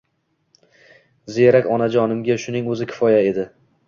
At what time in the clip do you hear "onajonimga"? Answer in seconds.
1.75-2.39